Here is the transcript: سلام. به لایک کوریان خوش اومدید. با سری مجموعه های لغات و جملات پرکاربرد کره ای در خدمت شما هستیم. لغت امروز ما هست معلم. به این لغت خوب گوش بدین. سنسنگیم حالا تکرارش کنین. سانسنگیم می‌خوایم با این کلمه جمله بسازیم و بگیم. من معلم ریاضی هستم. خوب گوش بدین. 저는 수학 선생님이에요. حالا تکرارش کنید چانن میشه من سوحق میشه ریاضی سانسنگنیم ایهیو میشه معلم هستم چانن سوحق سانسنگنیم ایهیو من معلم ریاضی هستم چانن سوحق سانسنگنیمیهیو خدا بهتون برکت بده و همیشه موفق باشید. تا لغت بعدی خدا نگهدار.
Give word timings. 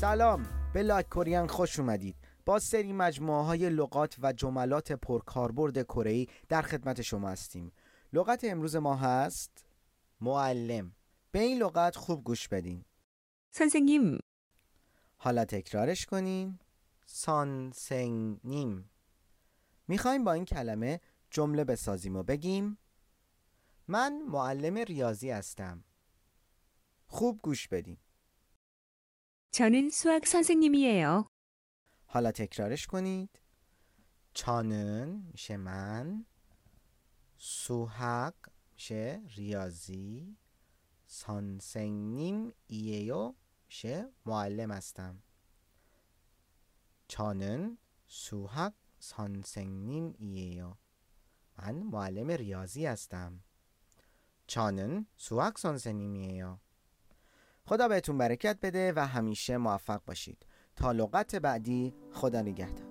سلام. 0.00 0.70
به 0.74 0.82
لایک 0.82 1.08
کوریان 1.08 1.46
خوش 1.46 1.78
اومدید. 1.78 2.16
با 2.46 2.58
سری 2.58 2.92
مجموعه 2.92 3.44
های 3.44 3.70
لغات 3.70 4.16
و 4.22 4.32
جملات 4.32 4.92
پرکاربرد 4.92 5.82
کره 5.82 6.10
ای 6.10 6.26
در 6.48 6.62
خدمت 6.62 7.02
شما 7.02 7.28
هستیم. 7.28 7.72
لغت 8.12 8.44
امروز 8.44 8.76
ما 8.76 8.96
هست 8.96 9.64
معلم. 10.20 10.92
به 11.30 11.38
این 11.38 11.58
لغت 11.58 11.96
خوب 11.96 12.24
گوش 12.24 12.48
بدین. 12.48 12.84
سنسنگیم 13.50 14.18
حالا 15.16 15.44
تکرارش 15.44 16.06
کنین. 16.06 16.58
سانسنگیم 17.06 18.90
می‌خوایم 19.88 20.24
با 20.24 20.32
این 20.32 20.44
کلمه 20.44 21.00
جمله 21.30 21.64
بسازیم 21.64 22.16
و 22.16 22.22
بگیم. 22.22 22.78
من 23.88 24.22
معلم 24.22 24.74
ریاضی 24.76 25.30
هستم. 25.30 25.84
خوب 27.06 27.40
گوش 27.42 27.68
بدین. 27.68 27.96
저는 29.51 29.89
수학 29.89 30.25
선생님이에요. 30.27 31.25
حالا 32.07 32.31
تکرارش 32.31 32.87
کنید 32.87 33.39
چانن 34.33 35.23
میشه 35.31 35.57
من 35.57 36.25
سوحق 37.37 38.35
میشه 38.73 39.21
ریاضی 39.35 40.37
سانسنگنیم 41.05 42.53
ایهیو 42.67 43.33
میشه 43.67 44.09
معلم 44.25 44.71
هستم 44.71 45.23
چانن 47.07 47.77
سوحق 48.07 48.73
سانسنگنیم 48.99 50.13
ایهیو 50.17 50.73
من 51.57 51.75
معلم 51.75 52.31
ریاضی 52.31 52.85
هستم 52.85 53.43
چانن 54.47 55.05
سوحق 55.17 55.57
سانسنگنیمیهیو 55.57 56.57
خدا 57.70 57.88
بهتون 57.88 58.18
برکت 58.18 58.58
بده 58.62 58.92
و 58.96 59.06
همیشه 59.06 59.56
موفق 59.56 60.00
باشید. 60.06 60.46
تا 60.76 60.92
لغت 60.92 61.36
بعدی 61.36 61.94
خدا 62.12 62.42
نگهدار. 62.42 62.89